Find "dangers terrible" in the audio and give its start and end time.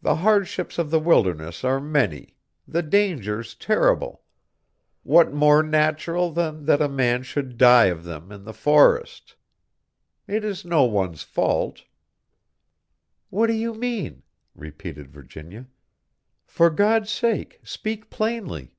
2.82-4.22